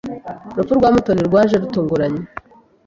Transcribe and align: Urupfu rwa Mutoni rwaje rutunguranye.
Urupfu 0.55 0.73
rwa 0.79 0.89
Mutoni 0.95 1.21
rwaje 1.29 1.55
rutunguranye. 1.61 2.21